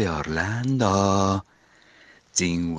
[0.00, 1.42] 是 Pepe Orlando，
[2.32, 2.74] 真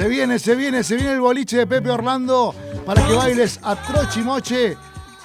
[0.00, 2.54] Se viene, se viene, se viene el boliche de Pepe Orlando
[2.86, 4.74] para que bailes a trochimoche,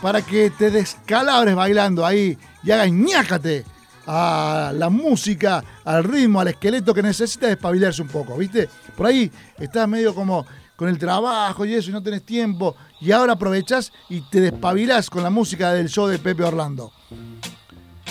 [0.01, 3.63] para que te descalabres bailando ahí y hagas ñácate
[4.05, 8.67] a la música, al ritmo, al esqueleto que necesita despabilarse un poco, ¿viste?
[8.97, 13.13] Por ahí estás medio como con el trabajo y eso y no tenés tiempo y
[13.13, 16.91] ahora aprovechás y te despabilás con la música del show de Pepe Orlando.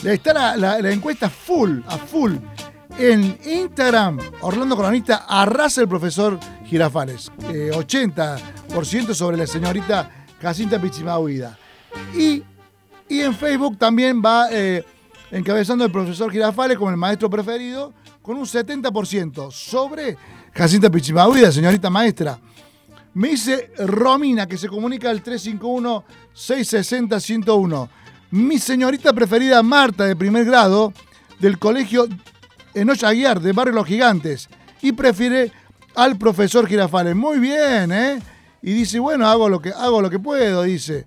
[0.02, 2.36] Está la, la encuesta full, a full
[2.98, 7.32] en Instagram, Orlando Cronista arrasa el profesor Girafales.
[7.38, 10.08] 80% eh, sobre la señorita
[10.40, 11.58] Jacinta Pichimahuida.
[12.16, 12.44] Y,
[13.08, 14.84] y en Facebook también va eh,
[15.32, 20.16] encabezando el profesor Girafales como el maestro preferido, con un 70% sobre
[20.52, 22.38] Jacinta Pichimahuida, señorita maestra.
[23.14, 27.88] Me dice Romina, que se comunica al 351-660-101.
[28.30, 30.92] Mi señorita preferida Marta, de primer grado,
[31.40, 32.06] del colegio
[32.74, 34.48] Enocha Aguiar, de Barrio Los Gigantes.
[34.82, 35.52] Y prefiere
[35.94, 37.14] al profesor Girafales.
[37.14, 38.20] Muy bien, ¿eh?
[38.62, 41.06] Y dice, bueno, hago lo que, hago lo que puedo, dice.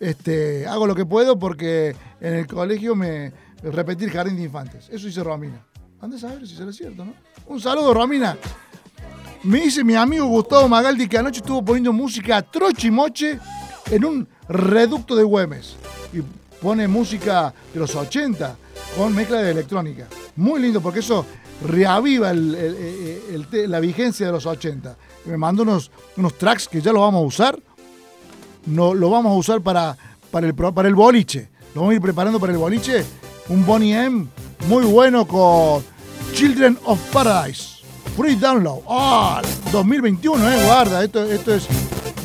[0.00, 4.88] Este, hago lo que puedo porque en el colegio me repetir jardín de infantes.
[4.90, 5.64] Eso dice Romina.
[6.00, 7.14] Andes a ver si será cierto, ¿no?
[7.46, 8.36] Un saludo, Romina.
[9.42, 13.38] Me dice mi amigo Gustavo Magaldi que anoche estuvo poniendo música troche y moche
[13.90, 15.76] en un reducto de Güemes.
[16.12, 16.20] Y
[16.60, 18.56] pone música de los 80
[18.96, 20.06] con mezcla de electrónica.
[20.36, 21.24] Muy lindo porque eso
[21.66, 24.96] reaviva la vigencia de los 80.
[25.24, 27.58] Me mandó unos, unos tracks que ya lo vamos a usar.
[28.66, 29.96] No, lo vamos a usar para,
[30.30, 31.48] para, el, para el boliche.
[31.74, 33.04] Lo vamos a ir preparando para el boliche.
[33.48, 34.26] Un Bonnie M
[34.68, 35.84] muy bueno con
[36.32, 37.76] Children of Paradise.
[38.16, 38.80] Free Download.
[38.88, 39.42] ¡Ah!
[39.70, 40.64] 2021, ¿eh?
[40.64, 41.66] Guarda, esto, esto es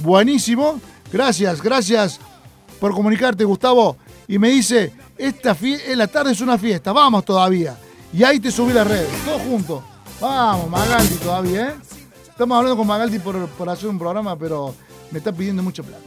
[0.02, 0.80] buenísimo.
[1.12, 2.20] Gracias, gracias
[2.80, 3.98] por comunicarte, Gustavo.
[4.28, 7.78] Y me dice, esta en la tarde es una fiesta, vamos todavía.
[8.12, 9.84] Y ahí te subí las redes, todos juntos.
[10.20, 11.74] Vamos, Magaldi todavía, ¿eh?
[12.28, 14.74] Estamos hablando con Magaldi por, hacer un programa, pero
[15.12, 16.04] me está pidiendo mucha plata.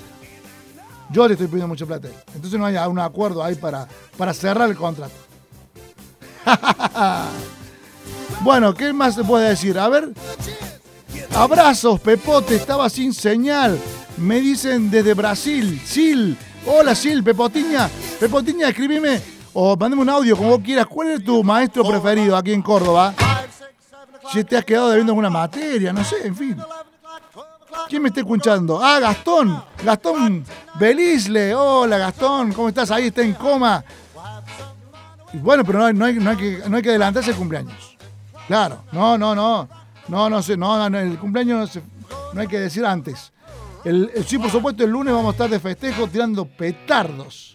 [1.11, 2.09] Yo le estoy pidiendo mucha plata.
[2.35, 3.87] Entonces no hay un acuerdo ahí para,
[4.17, 5.15] para cerrar el contrato.
[8.41, 9.79] bueno, ¿qué más se puede decir?
[9.79, 10.13] A ver.
[11.35, 13.79] Abrazos, Pepote, estaba sin señal.
[14.17, 15.81] Me dicen desde Brasil.
[15.87, 16.37] Sil.
[16.67, 17.91] Hola, Sil, Pepotiña.
[18.19, 19.21] Pepotiña, escribime
[19.53, 20.87] o mandame un audio como vos quieras.
[20.87, 23.15] ¿Cuál es tu maestro preferido aquí en Córdoba?
[24.33, 26.57] Si te has quedado debiendo alguna materia, no sé, en fin.
[27.89, 28.81] ¿Quién me está escuchando?
[28.83, 29.63] Ah, Gastón.
[29.85, 30.45] Gastón
[30.79, 31.55] Belisle.
[31.55, 32.53] Hola, Gastón.
[32.53, 32.91] ¿Cómo estás?
[32.91, 33.85] Ahí está en coma.
[35.35, 37.97] bueno, pero no hay, que, no hay adelantarse el cumpleaños.
[38.47, 38.85] Claro.
[38.93, 39.69] No, no, no.
[40.09, 40.57] No, no sé.
[40.57, 41.79] No, el cumpleaños
[42.33, 43.33] no, hay que decir antes.
[44.27, 47.55] Sí, por supuesto, el lunes vamos a estar de festejo tirando petardos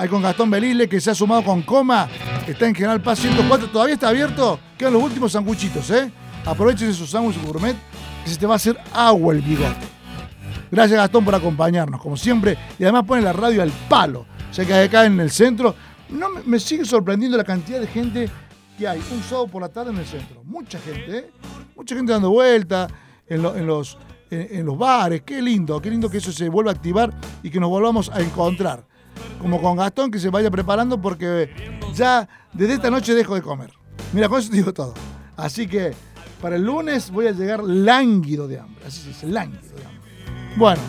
[0.00, 2.08] ahí con Gastón Belile, que se ha sumado con Coma,
[2.46, 6.10] está en General Paz 104, todavía está abierto, quedan los últimos sanguchitos, ¿eh?
[6.46, 7.76] Aprovechen su sándwich gourmet,
[8.24, 9.86] que se te va a hacer agua el bigote.
[10.70, 14.24] Gracias Gastón por acompañarnos, como siempre, y además pone la radio al palo,
[14.54, 15.74] ya que acá en el centro,
[16.08, 18.30] no me, sigue sorprendiendo la cantidad de gente
[18.78, 20.42] que hay un sábado por la tarde en el centro.
[20.44, 21.30] Mucha gente, ¿eh?
[21.76, 22.88] Mucha gente dando vuelta
[23.26, 23.98] en, los,
[24.30, 27.12] en los bares, qué lindo, qué lindo que eso se vuelva a activar
[27.42, 28.84] y que nos volvamos a encontrar
[29.40, 31.50] como con Gastón, que se vaya preparando porque
[31.94, 33.72] ya desde esta noche dejo de comer.
[34.12, 34.94] Mira, con eso digo todo.
[35.36, 35.92] Así que
[36.40, 38.84] para el lunes voy a llegar lánguido de hambre.
[38.86, 40.00] Así se dice, lánguido de hambre.
[40.56, 40.82] Bueno,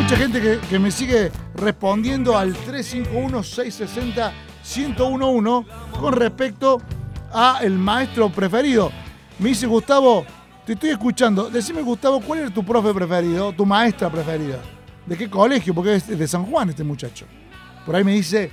[0.00, 4.32] mucha gente que, me sigue respondiendo al 351-660
[4.76, 6.80] 1011 con respecto
[7.32, 8.90] a el maestro preferido.
[9.38, 10.24] Me dice Gustavo,
[10.64, 11.50] te estoy escuchando.
[11.50, 14.58] Decime, Gustavo, ¿cuál era tu profe preferido, tu maestra preferida?
[15.06, 15.74] ¿De qué colegio?
[15.74, 17.26] Porque es de San Juan este muchacho.
[17.84, 18.50] Por ahí me dice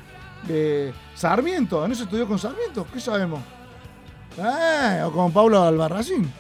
[0.48, 1.88] de Sarmiento.
[1.88, 2.86] ¿No se estudió con Sarmiento?
[2.92, 3.40] ¿Qué sabemos?
[4.38, 6.32] Eh, o con Pablo Albarracín.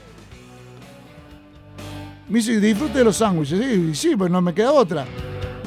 [2.27, 3.59] Me dice, disfrute de los sándwiches.
[3.59, 5.05] Sí, sí, pues no me queda otra.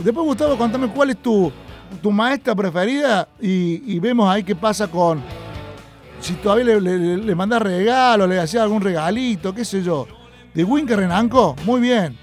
[0.03, 1.53] Después, Gustavo, contame cuál es tu,
[2.03, 5.23] tu maestra preferida y, vemos ahí qué pasa con.
[6.25, 10.09] Si todavía le, le, mandas regalo, le hacía algún regalito, qué sé yo.
[10.55, 11.55] ¿De Winker Renanco?
[11.67, 12.17] Muy bien.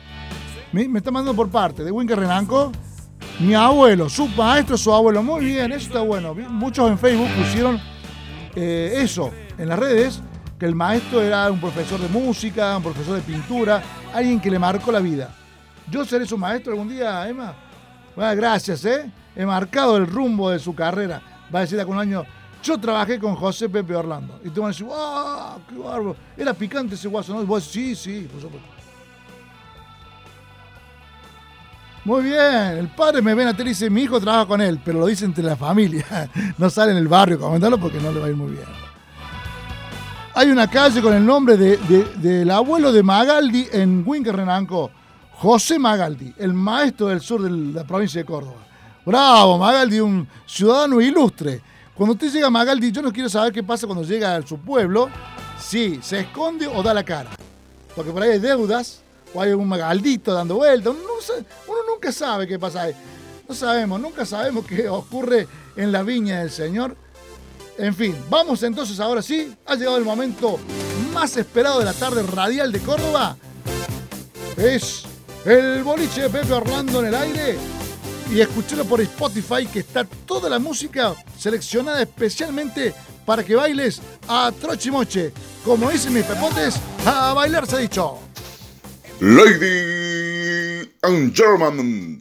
[0.71, 1.83] Me, está mandando por parte.
[1.83, 2.71] ¿De Winker Renanco?
[3.39, 5.21] Mi abuelo, su maestro, su abuelo.
[5.21, 6.33] Muy bien, eso está bueno.
[6.33, 7.80] Muchos en Facebook pusieron
[8.56, 10.19] eh, eso en las redes,
[10.57, 13.83] que el maestro era un profesor de música, un profesor de pintura,
[14.15, 15.30] alguien que le marcó la vida.
[15.92, 17.54] Yo seré su maestro algún día, Emma.
[18.15, 19.12] Bueno, gracias, ¿eh?
[19.36, 21.21] He marcado el rumbo de su carrera.
[21.54, 22.25] Va a decir de un año,
[22.61, 24.39] yo trabajé con José Pepe Orlando.
[24.43, 25.61] Y tú vas a decir, ¡wow!
[25.67, 26.15] ¡Qué bárbaro!
[26.37, 27.41] Era picante ese guaso, ¿no?
[27.41, 28.81] Y vos sí, sí, por supuesto.
[32.03, 34.59] Muy bien, el padre me ve en la tele y dice, mi hijo trabaja con
[34.59, 36.29] él, pero lo dice entre la familia.
[36.57, 38.65] No sale en el barrio comentarlo porque no le va a ir muy bien.
[40.33, 44.89] Hay una calle con el nombre del abuelo de Magaldi en Renanco,
[45.33, 48.61] José Magaldi, el maestro del sur de la provincia de Córdoba.
[49.05, 51.61] Bravo, Magaldi, un ciudadano ilustre.
[51.95, 54.57] Cuando usted llega a Magaldi, yo no quiero saber qué pasa cuando llega a su
[54.57, 55.09] pueblo,
[55.59, 57.29] si se esconde o da la cara.
[57.95, 59.01] Porque por ahí hay deudas,
[59.33, 60.93] o hay un Magaldito dando vueltas.
[60.93, 61.03] Uno,
[61.67, 62.95] uno nunca sabe qué pasa ahí.
[63.47, 66.95] No sabemos, nunca sabemos qué ocurre en la viña del Señor.
[67.77, 69.53] En fin, vamos entonces ahora sí.
[69.65, 70.59] Ha llegado el momento
[71.13, 73.35] más esperado de la tarde radial de Córdoba.
[74.55, 75.03] Es
[75.45, 77.81] el boliche de Pepe Orlando en el aire.
[78.31, 82.94] Y escucharlo por Spotify que está toda la música seleccionada especialmente
[83.25, 85.33] para que bailes a trochimoche.
[85.66, 88.19] Como dicen mis pepotes, a bailar se ha dicho.
[89.19, 92.19] Lady and German,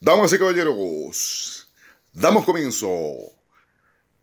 [0.00, 1.68] damas y caballeros,
[2.12, 2.88] damos comienzo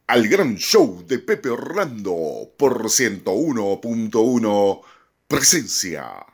[0.07, 4.81] al gran show de Pepe Orlando por 101.1
[5.27, 6.25] Presencia.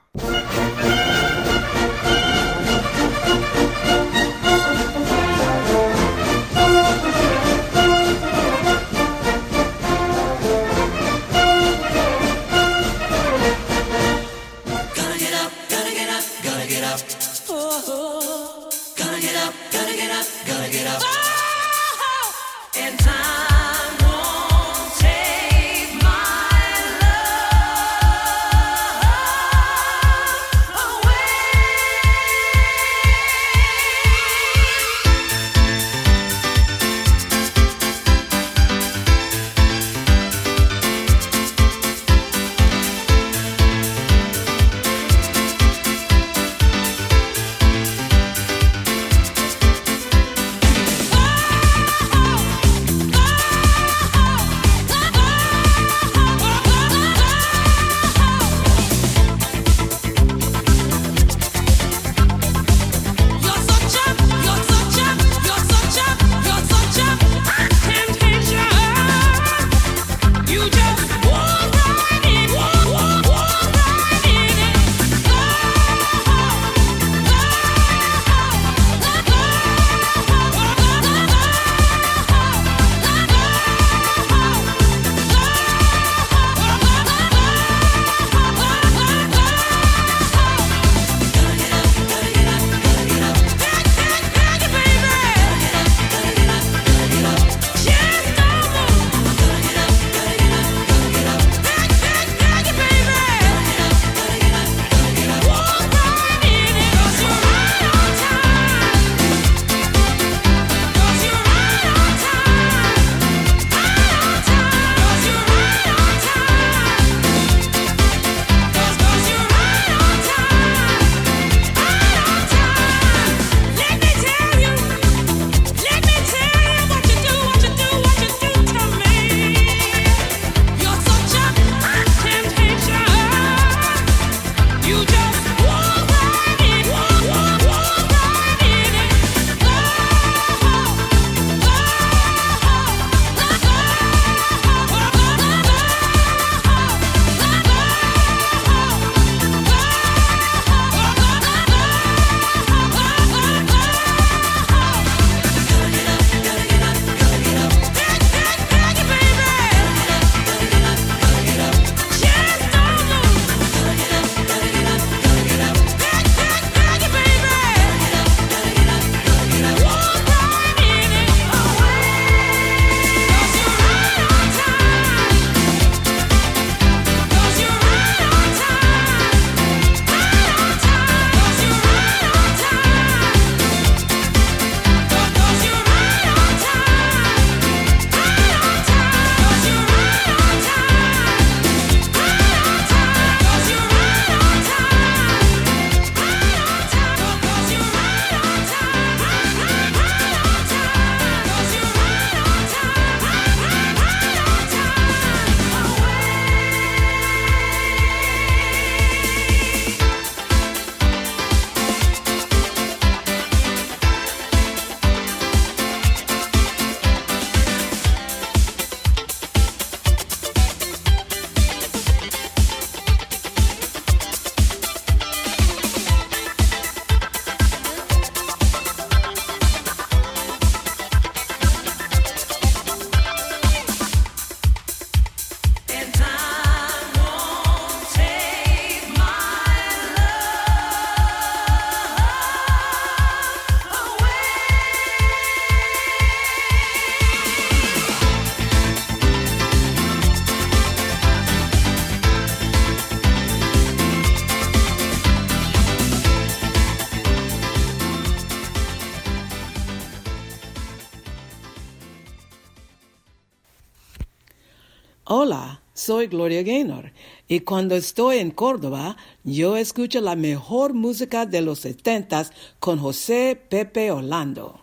[266.04, 267.14] Soy Gloria Gaynor
[267.48, 273.58] y cuando estoy en Córdoba yo escucho la mejor música de los setentas con José
[273.70, 274.83] Pepe Orlando.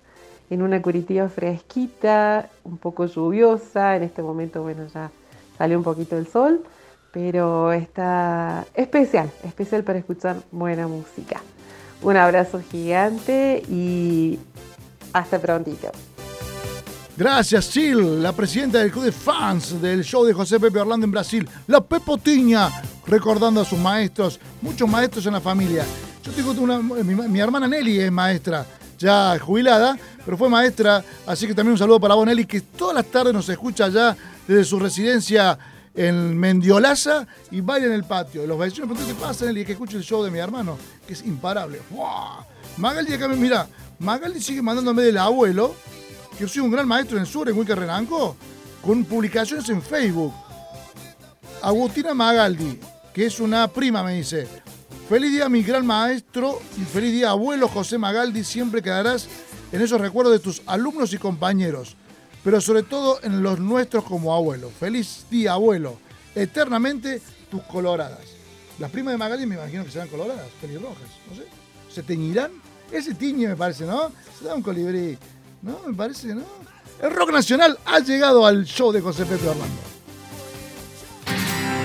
[0.50, 3.96] en una Curitiba fresquita, un poco lluviosa.
[3.96, 5.12] En este momento, bueno, ya
[5.57, 6.63] salió un poquito el sol,
[7.12, 11.41] pero está especial, especial para escuchar buena música.
[12.01, 14.38] Un abrazo gigante y
[15.13, 15.91] hasta prontito.
[17.17, 21.12] Gracias, Sil, la presidenta del club de fans del show de José Pepe Orlando en
[21.12, 21.47] Brasil.
[21.67, 22.69] La Pepotiña,
[23.07, 25.85] recordando a sus maestros, muchos maestros en la familia.
[26.21, 28.65] Yo tengo una, mi, mi, hermana Nelly es maestra,
[28.98, 32.96] ya jubilada, pero fue maestra, así que también un saludo para vos, Nelly, que todas
[32.96, 35.58] las tardes nos escucha ya desde su residencia
[35.94, 38.46] en Mendiolaza y baila en el patio.
[38.46, 40.77] Los vecinos preguntan qué pasa, y que escuche el show de mi hermano,
[41.08, 41.81] que es imparable.
[42.77, 43.68] Magaldi acá, mira,
[44.00, 45.75] Magaldi sigue mandándome del abuelo,
[46.38, 48.36] que soy un gran maestro en el sur, en Huica Renanco,
[48.81, 50.34] con publicaciones en Facebook.
[51.62, 52.79] Agustina Magaldi,
[53.14, 54.48] que es una prima, me dice.
[55.08, 58.44] Feliz día, mi gran maestro, y feliz día, abuelo José Magaldi.
[58.44, 59.27] Siempre quedarás
[59.72, 61.96] en esos recuerdos de tus alumnos y compañeros,
[62.46, 64.70] pero sobre todo en los nuestros como abuelo.
[64.79, 65.98] Feliz día, abuelo.
[66.36, 68.20] Eternamente tus coloradas.
[68.77, 71.48] Las primas de Magaldi me imagino que serán coloradas, pelirrojas, no sé.
[71.90, 72.51] ¿Se teñirán?
[72.92, 74.12] Ese tiñe me parece, ¿no?
[74.38, 75.18] Se da un colibrí.
[75.64, 75.79] ¿No?
[75.88, 76.44] Me parece, ¿no?
[77.01, 79.81] El rock nacional ha llegado al show de José Pepe Orlando.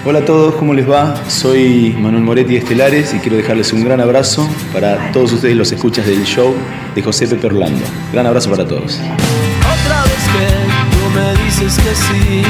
[0.05, 1.17] Hola a todos, ¿cómo les va?
[1.31, 6.07] Soy Manuel Moretti Estelares y quiero dejarles un gran abrazo para todos ustedes los escuchas
[6.07, 6.55] del show
[6.95, 7.85] de José Pepe Orlando.
[8.13, 8.99] Gran abrazo para todos.
[11.61, 12.43] Otra vez que tú me dices que sí,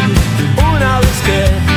[0.57, 1.70] una vez que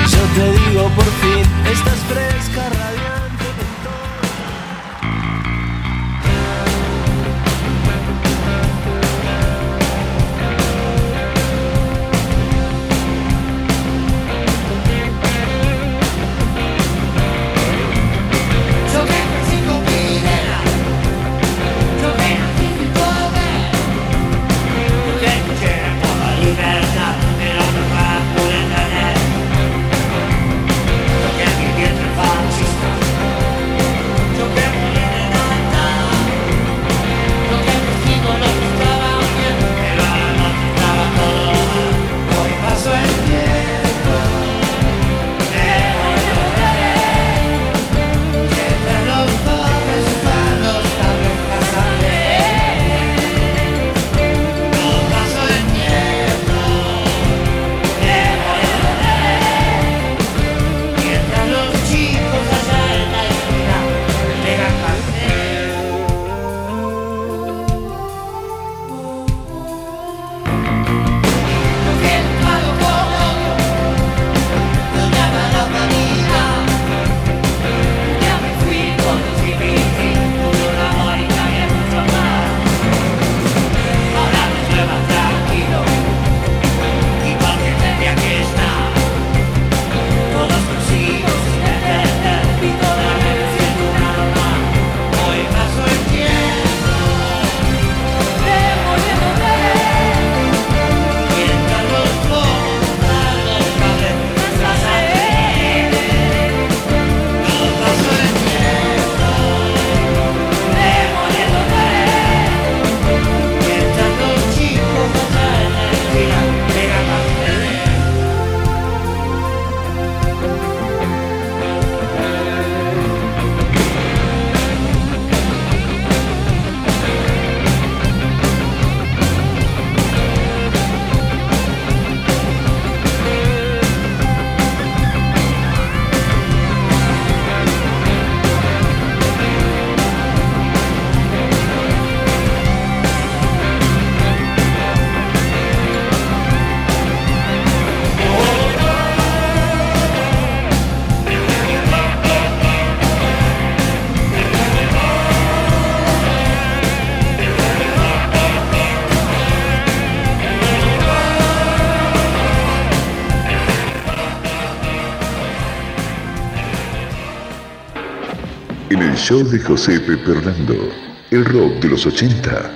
[169.24, 170.92] show de José Pepe Orlando,
[171.32, 172.70] el rock de los 80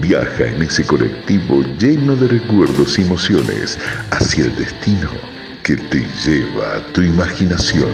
[0.00, 3.78] viaja en ese colectivo lleno de recuerdos y emociones
[4.10, 5.10] hacia el destino
[5.62, 7.92] que te lleva a tu imaginación.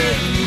[0.00, 0.39] Yeah.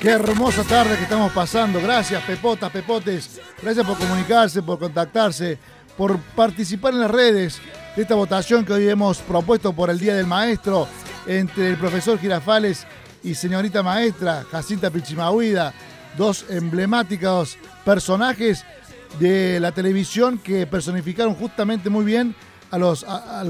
[0.00, 1.78] Qué hermosa tarde que estamos pasando.
[1.78, 3.38] Gracias, Pepotas, Pepotes.
[3.60, 5.58] Gracias por comunicarse, por contactarse,
[5.94, 7.60] por participar en las redes
[7.94, 10.88] de esta votación que hoy hemos propuesto por el Día del Maestro
[11.26, 12.86] entre el profesor Girafales
[13.22, 15.74] y señorita maestra Jacinta Pichimahuida,
[16.16, 18.64] dos emblemáticos personajes
[19.18, 22.34] de la televisión que personificaron justamente muy bien
[22.70, 23.04] a los,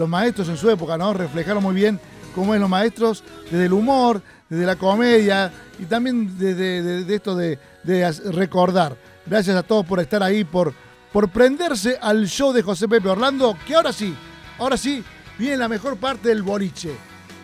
[0.08, 1.14] maestros en su época, ¿no?
[1.14, 2.00] Reflejaron muy bien
[2.34, 7.36] cómo es los maestros desde el humor, desde la comedia y también desde de, esto
[7.36, 7.58] de,
[8.32, 8.96] recordar.
[9.24, 10.74] Gracias a todos por estar ahí, por,
[11.12, 14.14] por prenderse al show de José Pepe Orlando, que ahora sí,
[14.58, 15.04] ahora sí,
[15.38, 16.94] viene la mejor parte del boliche.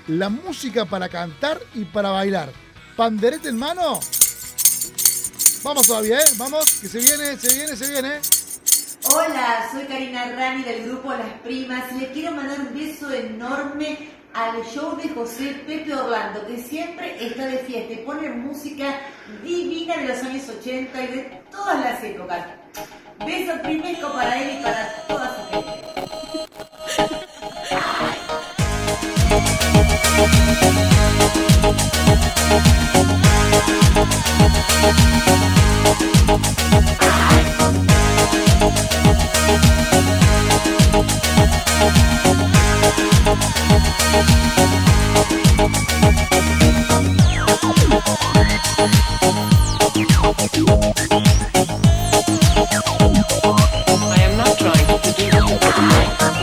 [0.09, 2.51] La música para cantar y para bailar.
[2.97, 4.01] ¿Panderete en mano?
[5.63, 6.25] Vamos todavía, ¿eh?
[6.37, 8.21] Vamos, que se viene, se viene, se viene.
[9.13, 14.11] Hola, soy Karina Rani del grupo Las Primas y le quiero mandar un beso enorme
[14.37, 19.01] al show de José Pepe Orlando, que siempre está de fiesta y pone música
[19.43, 22.47] divina de los años 80 y de todas las épocas.
[23.25, 25.87] Beso primero para él y para toda su gente.
[54.37, 55.31] Not trying to do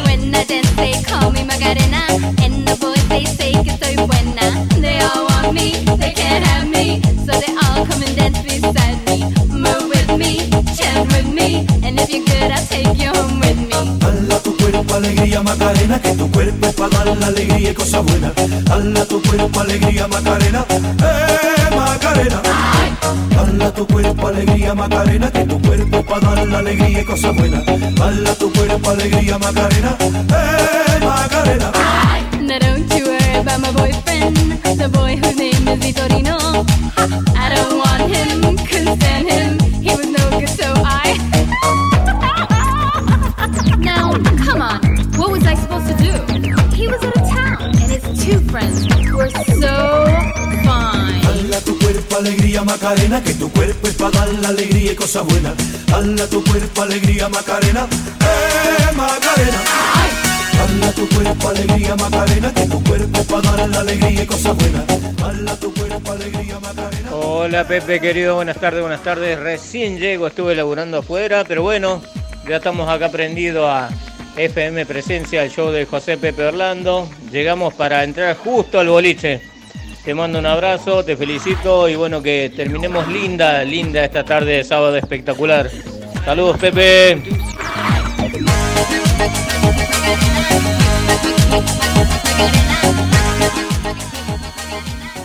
[0.06, 2.04] When I dance, they call me Macarena.
[2.44, 4.68] And the boys, they say que soy buena.
[4.82, 7.13] They all want me, they can't have me.
[15.94, 16.74] Macarena, tu cuerpo
[17.16, 17.70] la alegría
[19.06, 19.22] tu
[20.08, 22.42] Macarena, eh Macarena.
[23.76, 27.64] Tu cuerpo alegría Macarena, que tu cuerpo para dar alegría y cosas buenas.
[28.02, 31.72] Hala tu cuerpo alegría Macarena, eh Macarena.
[32.42, 34.36] Now don't you worry about my boyfriend,
[34.78, 36.66] the boy whose name is Vitorino.
[37.36, 39.43] I don't want him, couldn't.
[52.24, 55.54] Alegría Macarena, que tu cuerpo es para dar la alegría y cosas buenas.
[55.94, 57.86] Hala tu cuerpo alegría Macarena,
[58.22, 59.60] eh Macarena.
[60.62, 64.56] Hala tu cuerpo alegría Macarena, que tu cuerpo es para dar la alegría y cosas
[64.56, 64.86] buenas.
[65.22, 67.12] Hala tu cuerpo alegría Macarena.
[67.12, 69.38] Hola Pepe querido, buenas tardes, buenas tardes.
[69.38, 72.02] Recién llego, estuve laburando afuera, pero bueno,
[72.48, 73.90] ya estamos acá prendidos a
[74.38, 77.10] FM Presencia, el show de José Pepe Orlando.
[77.34, 79.53] Llegamos para entrar justo al boliche.
[80.04, 84.64] Te mando un abrazo, te felicito y bueno, que terminemos linda, linda esta tarde de
[84.66, 85.70] sábado espectacular.
[86.26, 87.24] Saludos Pepe.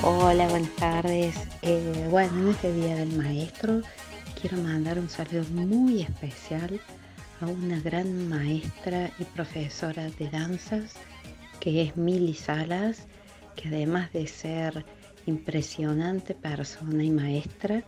[0.04, 1.34] Hola, buenas tardes.
[1.62, 3.82] Eh, bueno, en este Día del Maestro
[4.40, 6.80] quiero mandar un saludo muy especial
[7.40, 10.94] a una gran maestra y profesora de danzas
[11.58, 13.08] que es Mili Salas,
[13.60, 14.84] que además de ser
[15.26, 17.82] impresionante persona y maestra,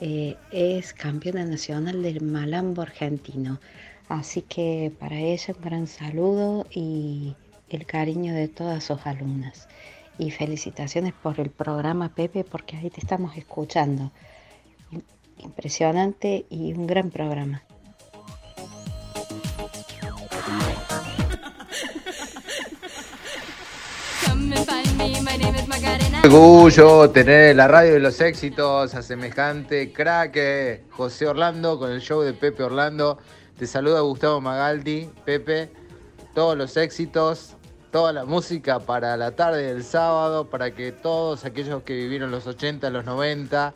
[0.00, 3.60] eh, es campeona nacional del malambo argentino.
[4.08, 7.34] Así que para ella un gran saludo y
[7.68, 9.68] el cariño de todas sus alumnas.
[10.18, 14.12] Y felicitaciones por el programa Pepe, porque ahí te estamos escuchando.
[14.90, 15.02] Im-
[15.38, 17.62] Impresionante y un gran programa.
[26.24, 32.00] Orgullo tener en la radio de los éxitos a semejante crack José Orlando con el
[32.00, 33.18] show de Pepe Orlando.
[33.58, 35.70] Te saluda Gustavo Magaldi, Pepe.
[36.34, 37.56] Todos los éxitos,
[37.92, 42.46] toda la música para la tarde del sábado, para que todos aquellos que vivieron los
[42.46, 43.74] 80, los 90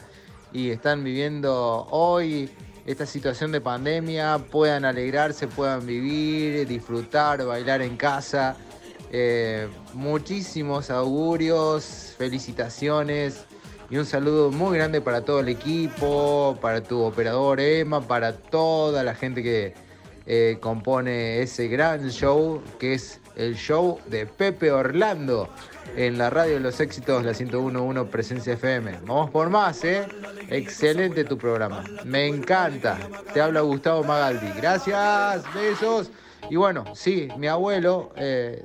[0.55, 2.51] y están viviendo hoy
[2.87, 8.57] esta situación de pandemia puedan alegrarse, puedan vivir, disfrutar, bailar en casa.
[9.11, 13.45] Eh, muchísimos augurios, felicitaciones
[13.91, 19.03] y un saludo muy grande para todo el equipo, para tu operador Emma, para toda
[19.03, 19.75] la gente que
[20.27, 25.49] eh, compone ese gran show que es el show de Pepe Orlando
[25.97, 28.99] en la radio de los éxitos, la 1011 Presencia FM.
[29.07, 30.07] Vamos por más, ¿eh?
[30.51, 31.83] Excelente tu programa.
[32.05, 32.99] Me encanta.
[33.33, 34.49] Te habla Gustavo Magaldi.
[34.57, 36.11] Gracias, besos.
[36.51, 38.65] Y bueno, sí, mi abuelo eh,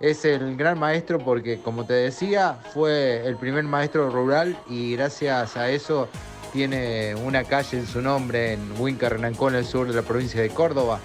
[0.00, 5.56] Es el gran maestro porque, como te decía, fue el primer maestro rural y gracias
[5.56, 6.08] a eso
[6.52, 10.50] tiene una calle en su nombre en Huinca, Renancón, el sur de la provincia de
[10.50, 11.00] Córdoba,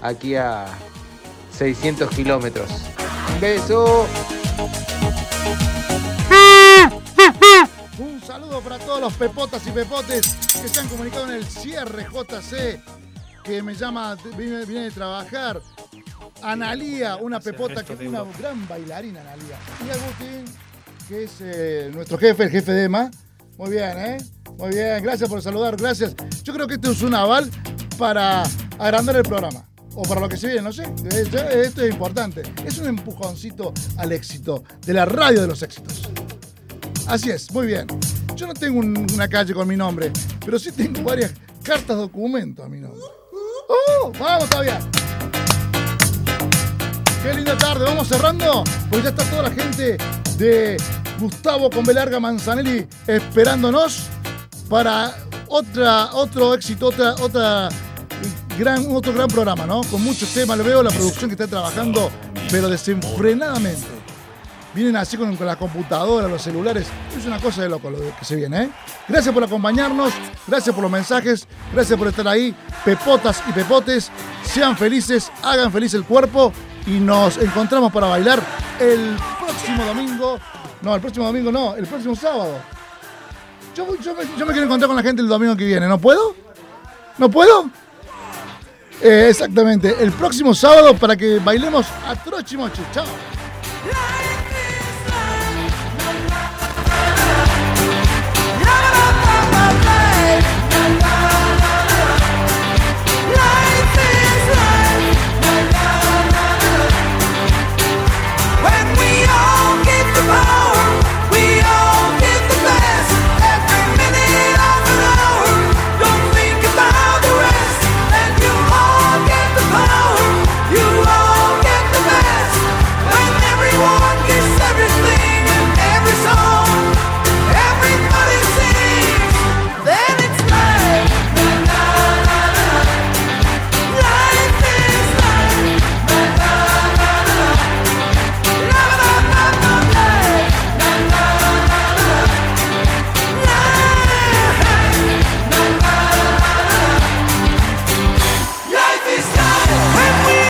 [0.00, 0.66] aquí a
[1.52, 2.70] 600 kilómetros.
[3.34, 4.06] Un beso.
[7.98, 12.06] Un saludo para todos los pepotas y pepotes que se han comunicado en el cierre
[12.10, 12.80] JC,
[13.44, 15.60] que me llama, viene, viene de trabajar.
[16.42, 19.56] Analía, una pepota que es una gran bailarina, Analía.
[19.86, 20.44] Y Agustín,
[21.08, 23.10] que es eh, nuestro jefe, el jefe de EMA.
[23.58, 24.16] Muy bien, ¿eh?
[24.58, 26.14] Muy bien, gracias por saludar, gracias.
[26.42, 27.50] Yo creo que esto es un aval
[27.98, 28.42] para
[28.78, 29.66] agrandar el programa.
[29.94, 30.84] O para lo que se viene, no sé.
[31.12, 32.42] Esto esto es importante.
[32.64, 36.08] Es un empujoncito al éxito de la radio de los éxitos.
[37.06, 37.86] Así es, muy bien.
[38.36, 40.12] Yo no tengo un- una calle con mi nombre,
[40.44, 41.32] pero sí tengo varias
[41.64, 43.00] cartas documento a mi nombre.
[43.68, 44.12] ¡Oh!
[44.18, 44.78] ¡Vamos todavía!
[47.22, 47.84] ¡Qué linda tarde!
[47.84, 49.98] Vamos cerrando, porque ya está toda la gente
[50.38, 50.78] de
[51.18, 54.06] Gustavo con Belarga Manzanelli esperándonos
[54.70, 55.14] para
[55.48, 57.68] otra, otro éxito, otra, otra
[58.58, 59.82] gran, otro gran programa, ¿no?
[59.82, 62.10] Con muchos temas, lo veo la producción que está trabajando,
[62.50, 63.86] pero desenfrenadamente.
[64.72, 66.86] Vienen así con, con la computadora, los celulares.
[67.18, 68.70] Es una cosa de loco lo que se viene, ¿eh?
[69.06, 70.14] Gracias por acompañarnos,
[70.46, 72.54] gracias por los mensajes, gracias por estar ahí.
[72.82, 74.10] Pepotas y pepotes,
[74.42, 76.50] sean felices, hagan feliz el cuerpo
[76.90, 78.42] y nos encontramos para bailar
[78.80, 80.38] el próximo domingo.
[80.82, 82.58] No, el próximo domingo no, el próximo sábado.
[83.76, 85.98] Yo, yo me, yo me quiero encontrar con la gente el domingo que viene, ¿no
[85.98, 86.34] puedo?
[87.18, 87.70] ¿No puedo?
[89.00, 92.82] Eh, exactamente, el próximo sábado para que bailemos a Trochimoche.
[92.92, 93.06] Chao.